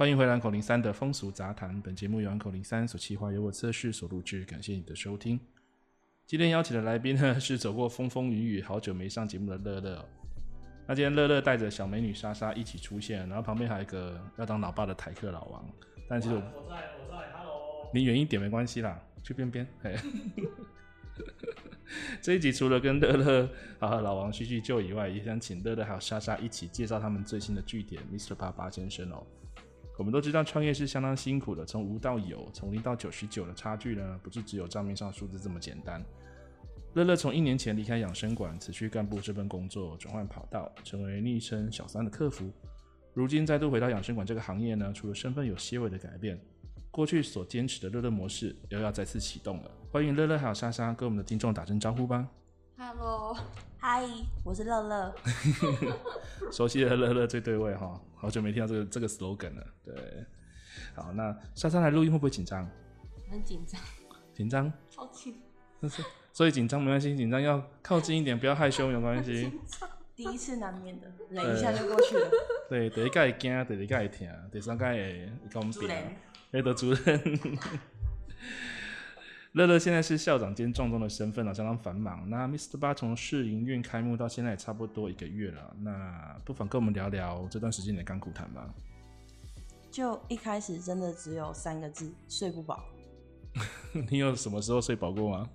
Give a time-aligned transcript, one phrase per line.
[0.00, 1.78] 欢迎回来，口零三的风俗杂谈。
[1.82, 4.46] 本节目由口零三所企划，由我测试所录制。
[4.46, 5.38] 感谢你的收听。
[6.26, 10.08] 今天邀请的来宾呢，是走过风风雨雨，好久没上节目的乐乐。
[10.86, 15.62] 那今天乐乐带着小美女莎莎一起出现，然后旁边还有一个要当老爸的台客老王。
[16.08, 17.90] 但其实我，我在，我在，Hello。
[17.92, 19.66] 你远一点没关系啦，去边边。
[22.22, 23.46] 这一集除了跟乐乐
[23.78, 28.34] 和老王叙叙旧以外，也想请乐乐还有莎莎一起介绍他们最新的据点，Mr.
[28.34, 29.26] 八八先生哦。
[30.00, 36.02] 我们都知道创业是相当辛苦的，从无到有，从零到九十九的差距呢，不是只有账面上数字这么简单。
[36.94, 42.50] 乐乐从一年前离开养生馆，辞去干部这份工作，转换跑道，成为昵称小三的客服。
[43.12, 46.40] 如今再度回到养生馆这个行业呢，除了身份有些微的改变，
[46.90, 49.70] 过去所坚持的乐乐模式又要再次启动了。
[49.92, 52.26] 欢迎乐乐还有莎莎跟我们的听众打声招呼吧。
[52.82, 53.36] Hello，
[53.78, 54.08] 嗨，
[54.42, 55.14] 我是乐乐。
[56.50, 59.66] 熟悉的乐乐最对味哈，好久没听到这个这个 slogan 了。
[59.84, 59.94] 对，
[60.94, 62.66] 好，那莎莎来录音会不会紧张？
[63.30, 63.78] 很紧张。
[64.32, 64.72] 紧张？
[64.88, 65.38] 超紧。
[66.32, 69.52] 所以紧张没关系，紧张要靠近一点， 不要害羞，没有关系。
[70.16, 72.30] 第一次难免的，忍一下就过去了。
[72.70, 75.86] 对，第一届会惊，第二届会疼，第三届会跟我们比。
[76.52, 77.58] 哎，的主任。
[79.54, 82.28] 乐乐现在是校长兼撞钟的身份了，相当繁忙。
[82.30, 82.78] 那 Mr.
[82.78, 88.64] 八从试营运开幕到现在也差不多一个月了，那不妨跟我们聊聊这段时间的甘苦谈吧。
[89.90, 92.84] 就一开始真的只有三个字：睡不饱。
[94.08, 95.50] 你有什么时候睡饱过吗？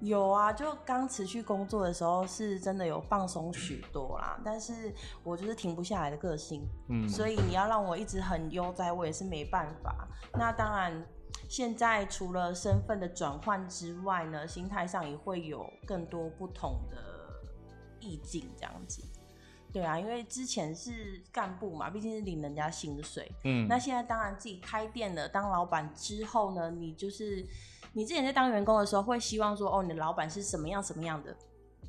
[0.00, 10.08] 有啊，就刚辞去工作的时候是真的有放松许多啦，但是我就是停不下来的个性，嗯，所以你要让我一直很悠哉，我也是没办法。
[10.32, 11.06] 那当然。
[11.48, 16.96] 现在除了身份的转换之外呢，心态上也会有更多不同的
[18.00, 19.02] 意境，这样子。
[19.72, 23.30] 对啊，因为之前是干部嘛，毕竟是领人家薪水。
[23.44, 23.66] 嗯。
[23.68, 27.46] 那现在当然自己开店了，当老板之后呢，你就是
[27.92, 31.36] 你之前在当员工的时候，会希望说，哦，你的老板是什么样什么样的？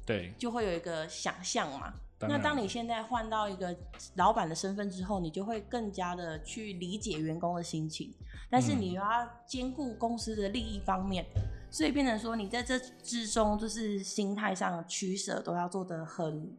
[0.06, 0.34] 对。
[0.38, 1.94] 就会有一个想象嘛。
[2.20, 3.76] 那当你现在换到一个
[4.16, 8.12] 老板的身份之后，你就会更加的去理解员工的心情。
[8.50, 16.56] 但是你又要兼顾公司的利益方面，嗯，所以变成说你在这之中，就是心态上的取舍都要做得很，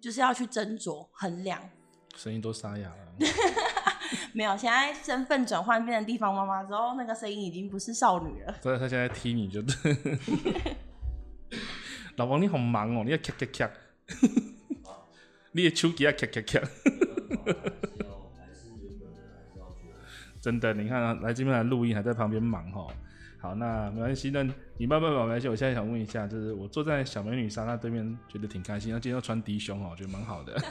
[0.00, 1.60] 就是要去斟酌衡量。
[2.16, 2.96] 声音都沙哑了。
[4.32, 8.54] 没有，现在身份转换变成地方妈妈之后，那个声音已经不是少女了。
[8.62, 9.74] 所以他现在踢你就对。
[12.16, 13.70] 老王你好忙哦，你要咔咔咔，
[15.52, 16.60] 你的手机啊咔咔咔。
[20.40, 22.86] 真的，你看啊，来这边来录音，还在旁边忙哈。
[23.38, 24.42] 好，那没关系，那
[24.78, 25.48] 你慢慢吧没关系。
[25.48, 28.92] 我现在想问一下，就是我坐在小美女莎莎对面，觉得挺开心。
[28.92, 30.60] 那今天要穿低胸哦，我觉得蛮好的。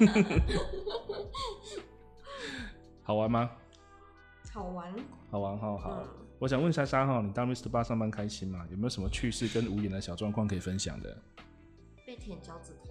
[3.04, 3.52] 好玩吗？
[4.52, 4.94] 好玩。
[5.30, 6.02] 好玩哈，好。
[6.02, 6.08] 嗯、
[6.40, 7.70] 我想问莎莎哈，你当 Mr.
[7.70, 8.66] 八上班开心吗？
[8.70, 11.18] 有没有什么趣事跟无言的小状况可以分享的？
[12.06, 12.91] 被舔脚趾头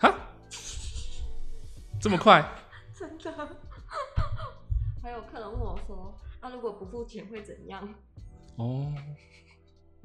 [0.00, 0.12] 哈？
[2.00, 2.42] 这么快？
[2.92, 3.32] 真的。
[5.02, 7.88] 还有客人问我说：“那、啊、如果不付钱会怎样？”
[8.56, 8.92] 哦，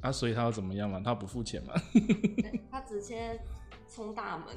[0.01, 1.01] 啊，所以他要怎么样嘛？
[1.03, 1.73] 他不付钱嘛？
[2.71, 3.39] 他直接
[3.93, 4.47] 冲大门。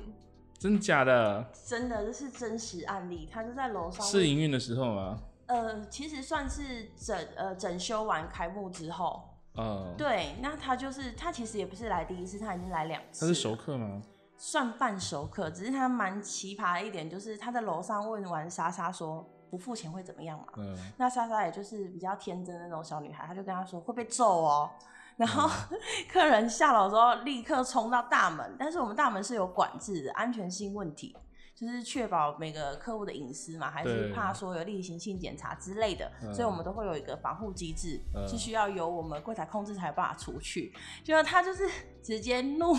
[0.58, 1.52] 真假的？
[1.66, 3.28] 真的，这是真实案例。
[3.30, 5.18] 他就在楼上试营运的时候吗？
[5.46, 9.28] 呃，其实算是整呃整修完开幕之后。
[9.54, 13.20] 嗯，对，那他就是他其实也不是来第一次，他已经来两次。
[13.26, 14.02] 他是熟客吗？
[14.38, 19.28] 算半熟客，只是他蛮奇葩的一点，就是他在楼上问完莎莎说。
[19.50, 20.44] 不付钱会怎么样嘛？
[20.58, 24.68] 嗯，那莎莎也就是比较天真的那种小女孩，她就跟他说会被揍哦。
[25.16, 31.16] 然后、嗯、客人下楼之后立刻冲到大门，但是我们大门是有管制的，安全性问题，
[31.58, 40.72] 就是确保每个客户的隐私嘛，还是怕说有例行性检查之类的，所以我们都会有一个防护机制，是需要由我们柜台控制才有办法出去。
[41.02, 41.68] 结果他就是
[42.00, 42.76] 直接怒，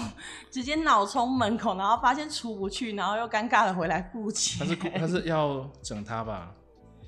[0.50, 4.58] 直接脑冲门口，然后发现出不去，然后又尴尬的回来顾及。
[4.60, 6.56] 他是他是 要整他吧？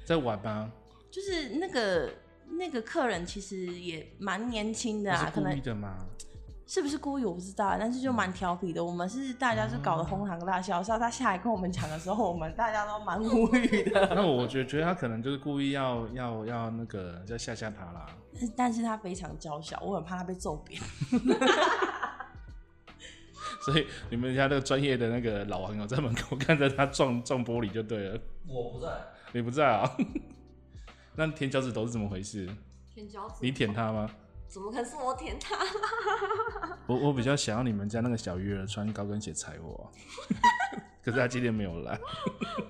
[0.06, 0.70] 在玩吗？
[1.10, 2.14] 就是那个
[2.50, 5.62] 那个客人其实也蛮年轻的啊，可能？
[6.72, 8.82] 是不是故意我不知道，但是就蛮调皮的。
[8.82, 14.08] 我们是大家是搞得哄堂大笑，是、嗯、他下来跟我们讲的时候，我们大家都蛮无语的。
[14.16, 18.06] 那我觉得觉得他可能就是故意要要要那个要吓吓他啦。
[18.56, 20.82] 但是他非常娇小，我很怕他被揍扁。
[23.66, 28.18] 所以你们家那个专业的那个老网友在门口看着他撞 撞玻璃就对了。
[28.48, 28.88] 我不在。
[29.34, 29.98] 你不在啊？
[31.18, 32.48] 那舔脚趾头是怎么回事？
[32.94, 33.36] 舔脚趾？
[33.42, 34.10] 你舔他吗？
[34.52, 35.56] 怎么可能是 我舔他？
[36.86, 39.90] 我我比较想要你们家那个小鱼儿穿高跟鞋踩我，
[41.02, 41.98] 可是他今天没有来。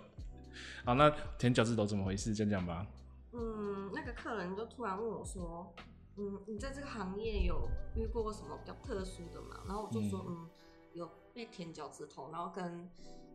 [0.85, 2.33] 好，那舔脚趾头怎么回事？
[2.35, 2.85] 讲讲吧。
[3.33, 5.73] 嗯，那个客人就突然问我说
[6.17, 10.49] ：“嗯，你在这个行业有遇过什么比较特殊的吗？”然后我就说：“嗯，嗯
[10.93, 12.87] 有被舔脚趾头，然后跟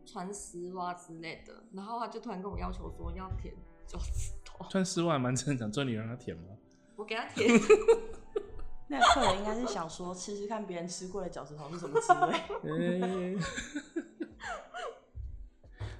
[0.05, 3.53] 穿丝袜之类的。”然后他就突然跟我要求说要舔
[3.85, 4.65] 脚趾头。
[4.69, 6.43] 穿丝袜蛮正常，这你让他舔吗？
[6.95, 7.49] 我给他舔。
[8.87, 13.37] 那客人应该是想说吃吃看别人吃过的脚趾头是什么滋味。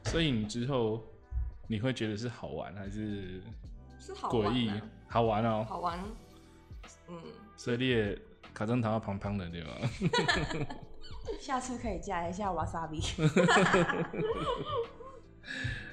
[0.06, 1.04] 所以你之后
[1.68, 3.42] 你会觉得是好玩还是？
[4.00, 6.00] 是好玩的、啊，好玩哦、喔，好玩，
[7.10, 7.22] 嗯，
[7.58, 8.18] 所以你也
[8.54, 9.72] 卡正糖胖胖的对吧？
[11.42, 13.02] 下次可以加一下瓦萨比。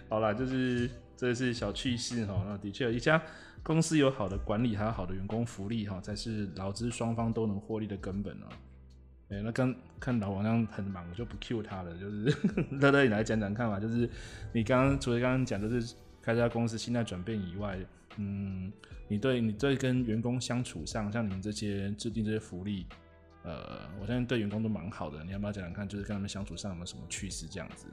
[0.09, 2.45] 好啦，就是这是小趣事哈。
[2.47, 3.21] 那的确，一家
[3.63, 8.47] 公司有好的管理，还有好的员工福利哈，才是劳资双方都能获利的根本哦、
[9.31, 11.97] 哎、那刚看老王这样很忙，我就不 Q 他了。
[11.97, 12.37] 就是
[12.81, 13.81] 乐乐，你来讲讲看嘛。
[13.81, 14.09] 就是
[14.53, 17.79] 你刚刚除了刚刚讲，就是开这家公司心态转变以外。
[18.17, 18.73] 嗯，
[19.09, 22.87] 你对你对跟员工相处上，像你们这些制定这些福利，
[23.43, 25.25] 呃，我相信对员工都蛮好的。
[25.25, 27.89] 你要不要讲讲看，就是跟他们相处上有没有什么趣事这样子？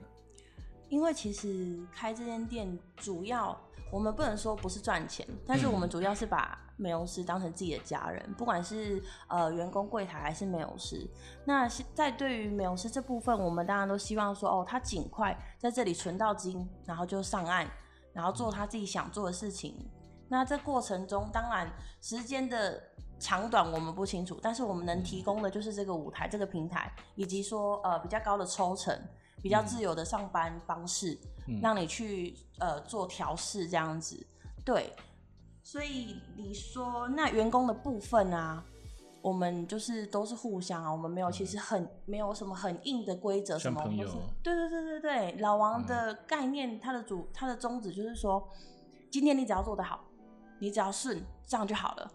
[0.91, 3.57] 因为其实开这间店，主要
[3.89, 11.09] 我们不能说不是赚钱，但是我们主要是把美容师当成自己的家人，嗯、不管是呃员工柜台还是美容师。
[11.45, 17.65] 那在对于美容师这部分，我们当然都希望说，哦，他尽快在这里存到金，然后就上岸，
[18.11, 19.89] 然后做他自己想做的事情。
[20.27, 21.71] 那这过程中，当然
[22.01, 22.83] 时间的
[23.17, 28.93] 长短我们不清楚，但是我们能提供的就是这个舞台、这个平台，以及说呃比较高的抽成、
[29.41, 31.17] 比较自由的上班方式，
[31.47, 34.25] 嗯、让你去呃做调试这样子。
[34.63, 34.93] 对，
[35.63, 38.63] 所以你说那员工的部分啊，
[39.21, 43.81] 我们就是都是互相啊，我们没有其实很没有什么很硬的规则什么，
[44.43, 48.47] 对对对对对，老王的概念，他的主他的宗旨就是说，
[49.09, 50.05] 今天你只要做得好。
[50.63, 52.11] 你只要顺，这样就好了，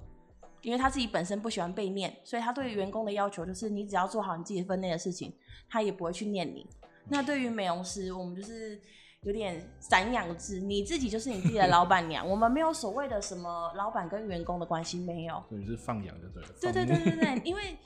[0.63, 5.35] 因为他自己本身不喜欢被念，所以他对于员工的要求就是你只要做好你自己分内的事情，
[5.69, 6.65] 他也不会去念你。
[7.09, 8.81] 那对于美容师，我们就是
[9.23, 15.43] 有点散养制，你自己就是你自己的老板娘，我们没有所谓的什么老板跟员工的关系，没有。
[15.51, 16.73] 你是放养的对？
[16.73, 17.77] 对对对对对，因为。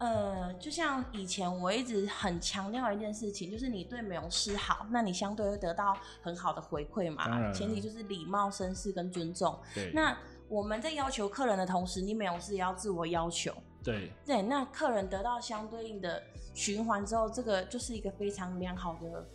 [0.00, 7.52] 呃，就像以前我一直很强调一件事情，就是你对美容师好，那你相对会得到很好的回馈嘛。
[7.52, 9.58] 前提就是礼貌、绅士跟尊重。
[9.74, 9.90] 对。
[9.92, 10.16] 那
[10.48, 13.52] 我们在要求客人的同时，你美容师也要自我要求。
[13.82, 14.12] 对。
[14.24, 16.22] 对，那客人得到相对应的
[16.54, 19.28] 循环之后，这个就是一个非常良好的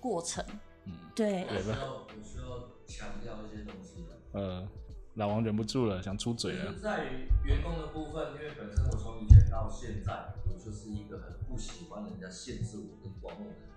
[0.00, 0.44] 过程。
[0.84, 1.44] 嗯，对。
[1.44, 4.04] 我需要我需要强调一些东西。
[4.32, 4.68] 呃。
[5.16, 6.72] 老王忍不住了，想出嘴了。
[6.80, 13.68] 在于员工的部分，因为本身我从以前到现在，我就是一个很不喜欢人家限制我跟管我的人，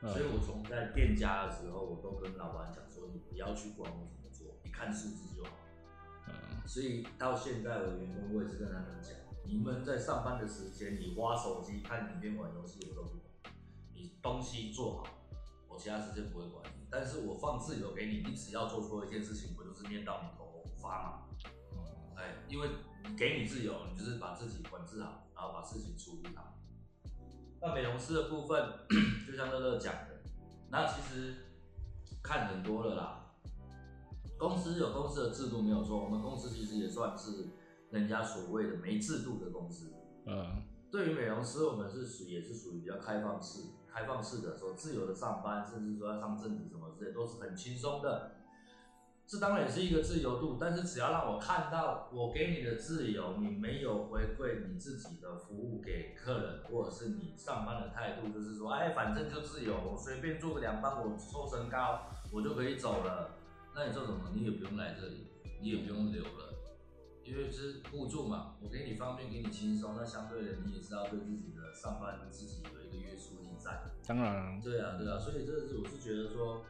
[0.00, 5.50] 嗯、所以我从在店家的时候，我都跟老板讲说，你不要去管我怎么做，你看数字就好。
[6.28, 6.32] 嗯，
[6.66, 9.12] 所以到现在我的员工，我也是跟他们讲，
[9.48, 13.54] 你们在上班的时间，你挖手机、看影片、玩游戏，我都不管。
[13.94, 15.04] 你东西做好，
[15.66, 16.86] 我其他时间不会管你。
[16.90, 20.46] 但是我放自由给你，你只要做错一件事情，我就是念到你头。
[20.80, 21.22] 发嘛，
[22.14, 22.68] 哎，因为
[23.02, 26.54] 你给你自由，你就是把自己管制好，然后把事情处理好。
[27.60, 28.64] 那美容师的部分，
[29.26, 30.22] 就像乐乐讲的，
[30.70, 31.34] 那其实
[32.22, 33.34] 看很多了啦。
[34.38, 37.48] 公司有公司的制度没有错，我们公司其实也算是
[37.90, 39.92] 人家所谓的没制度的公司。
[40.26, 48.32] 嗯，对于美容师，我们是属也是属于比较开放式、开放式的，说自由的上班，甚至说要上正职什么之类，都是很轻松的。
[49.26, 63.36] 这当然也是一个自由度，但是只要让我看到我给你的自由，你没有回馈你自己的服务给客人，或者是你上班的态度，就是说，哎，反正就自由，我随便做个两班，我抽身高，我就可以走了。
[63.74, 64.32] 那你做什么？
[64.34, 65.26] 你也不用来这里，
[65.60, 66.47] 你也不用留了，
[67.28, 73.82] 因为是互助嘛，我给你方便，给你轻松，那相对的你也是要对自己的上班自己有一个约束力在。
[74.06, 74.60] 当然。
[74.60, 76.64] 对啊，对啊，所以这是我是觉得说。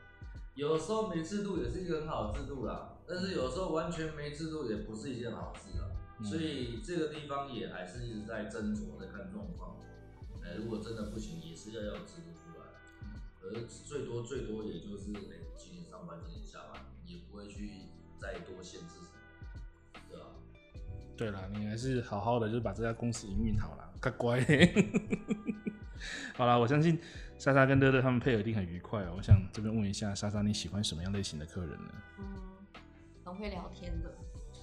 [0.55, 5.87] 有时候没制度也是一个很好的制度啦，但是有时候完全没制度也不是一件好事啊。
[6.19, 9.77] 嗯、所以这个地方也还是一直在斟酌，在看状况。
[10.43, 12.67] 哎，如果真的不行，也是要要制度出来。
[13.41, 17.87] 可是最多最多也就是哎，几点上班几点下班，也不会去
[18.19, 19.28] 再多限制什么，
[20.09, 20.27] 对吧？
[21.17, 24.41] 对啦，你还是好好的，就是把这家公司营运好了，乖乖。
[26.37, 26.99] 好啦，我相信。
[27.39, 29.15] 莎莎跟乐乐他们配合一定很愉快哦。
[29.17, 31.93] 我想这边问一下莎莎，你喜欢什么样类型的客人呢？
[32.19, 32.25] 嗯，
[33.25, 34.13] 很会聊天的。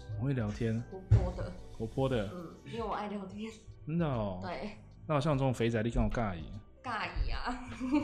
[0.09, 0.83] 很会聊天。
[0.91, 1.53] 活泼的。
[1.71, 2.29] 活泼的。
[2.33, 3.49] 嗯，因为我爱聊天。
[3.87, 4.41] 真的哦。
[4.47, 4.71] 对。
[5.07, 6.51] 那我像这种肥仔，你跟我尬意？
[6.83, 7.63] 尬意啊。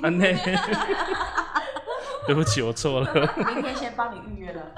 [2.26, 3.14] 对不起，我错了。
[3.36, 4.74] 明天先帮你预约了。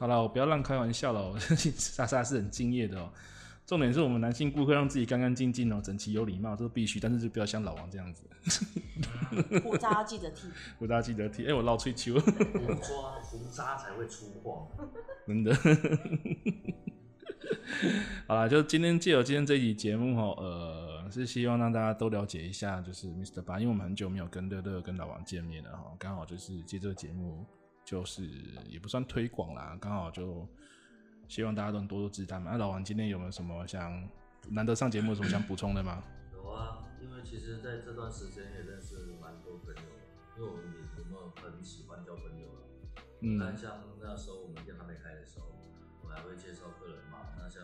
[0.00, 1.20] 好了，我不要乱开玩笑了。
[1.30, 3.12] 我相信莎莎是很敬业的哦。
[3.66, 6.98] 重点是我们男性顾客让自己干干净净哦，整齐有礼貌，这是必须。
[6.98, 8.24] 但是就不要像老王这样子。
[9.62, 10.48] 胡渣要记得剃。
[10.78, 11.42] 胡渣记得剃。
[11.42, 12.18] 哎、欸，我老吹球。
[12.18, 14.68] 胡渣胡渣才会出货。
[15.28, 15.54] 真的。
[18.26, 23.42] 好了，就今天借由今天这一集节目哈，呃，是希望让大家都了解一下，就是 Mr.
[23.42, 27.46] 八，因为我们很久没有跟乐乐跟老王见面了哈，刚好就是借这个节目，
[27.84, 28.26] 就是
[28.68, 30.48] 也不算推广啦，刚好就。
[31.30, 32.46] 希望大家都能多多指导嘛。
[32.50, 34.02] 那、啊、老王今天有没有什么想
[34.48, 36.02] 难得上节目，有什么想补充的吗？
[36.32, 39.80] 有啊，因为其实在这段时间也认识蛮多朋友，
[40.36, 42.60] 因为我们也有没有很喜欢交朋友了。
[43.20, 43.38] 嗯。
[43.38, 45.46] 那像那时候我们店还没开的时候，
[46.02, 47.18] 我还会介绍客人嘛。
[47.38, 47.62] 那像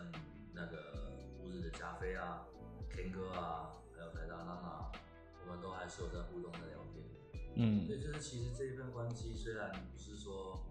[0.53, 2.47] 那个乌日的加菲啊、
[2.89, 4.91] Ken 哥啊，还有台大娜娜，
[5.43, 7.03] 我们都还是有在互动在聊天。
[7.57, 7.87] 嗯。
[7.87, 10.63] 对，就是其实这一份关系虽然不是说。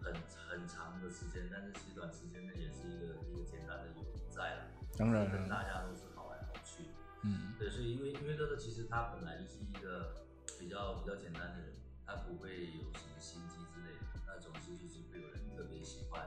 [0.00, 0.14] 很
[0.48, 4.70] 很长的时间，但是其实短时间内也是一个一个简单的友谊在了。
[4.96, 6.84] 当然，跟大家都是好来好去。
[7.24, 10.14] 嗯，对，所以因为因为乐乐其实他本来就是一个
[10.56, 11.74] 比较比较简单的人，
[12.06, 16.24] 他不会有什么心机之类的，那总是就是会有人特别喜欢，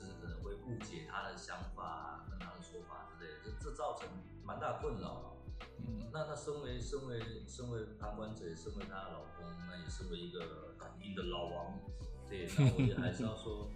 [0.00, 4.08] 就是可能会误解他的想法跟他的说法之类的，这这造成
[4.42, 5.33] 蛮大困扰。
[5.86, 11.78] 嗯，那他身为身为身为旁观者，身为他的老公，那也身为一个肯定的老王。
[12.28, 13.70] 对，那我也还是要说，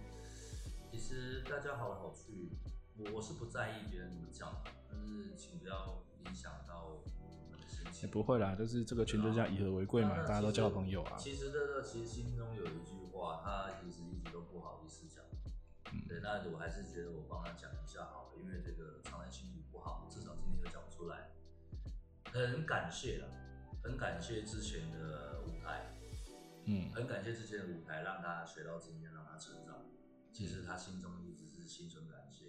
[0.91, 2.49] 其实大家好来好去，
[2.97, 4.51] 我我是不在意别人怎么讲，
[4.89, 7.03] 但是请不要影响到我
[7.51, 8.07] 们的心情。
[8.07, 11.15] 也不会啦，就是这个群就这样以和为贵嘛，大家都交朋友啊。
[11.17, 15.23] 其实这个其实心中有一句话，他其实一直都不好意思讲。
[15.93, 21.29] 嗯，对，那我还是觉得我帮他讲一下好了，因为这个长男心情不好，至少今天有讲出来，
[22.31, 23.27] 很感谢了，
[23.83, 25.85] 很感谢之前的舞台。
[26.65, 29.75] 嗯，很感谢之前的舞台，让他学到经验，让他成长。
[30.31, 32.45] 其实他心中一直是心存感谢，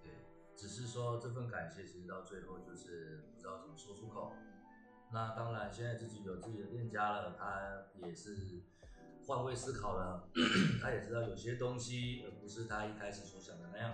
[0.00, 0.12] 对，
[0.56, 4.32] 只是说这份感谢，其实到最后就是不知道怎么说出口。
[5.12, 8.62] 那当然，现在自己有自己的店家了，他也是
[9.26, 10.28] 换位思考了，
[10.80, 13.92] 他也知道有些东西而不是他一开始所想的那样。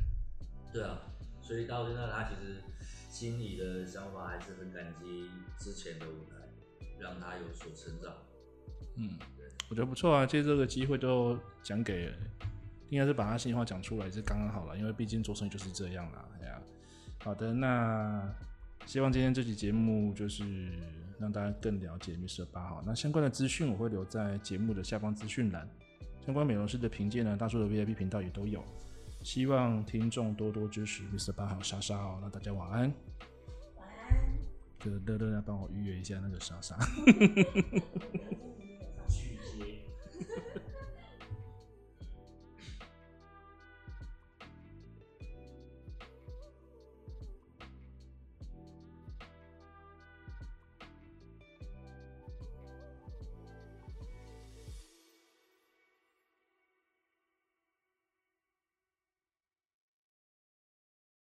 [0.70, 1.00] 对啊，
[1.40, 2.62] 所以到现在他其实
[3.14, 6.34] 心里的想法还是很感激之前的舞台，
[6.98, 8.12] 让他有所成长。
[8.96, 12.12] 嗯，对我觉得不错啊，借这个机会都讲给，
[12.88, 16.28] 应该是把他心里话讲出来是刚刚好了，因为毕竟做生意就是这样啦。
[16.40, 16.60] 哎呀，
[17.22, 18.28] 好的，那
[18.84, 20.44] 希望今天这期节目就是
[21.20, 22.44] 让大家更了解 Mr.
[22.46, 22.82] 八号。
[22.84, 25.68] 那相关的资讯我会留在节目的下方资讯栏，
[26.26, 28.64] 相关美容师的评鉴呢，大叔的 VIP 频道也都有。
[29.24, 31.32] 希望听众多多支持 Mr.
[31.32, 32.18] 八号莎莎哦。
[32.20, 32.80] 那大家晚安。
[33.78, 34.14] 晚安。
[34.78, 36.76] 就乐乐来帮我预约一下那个莎莎。